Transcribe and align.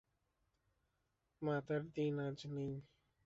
মাতার 1.41 1.81
দিন 1.95 2.15
আজ 2.27 2.39
নেই। 2.55 2.73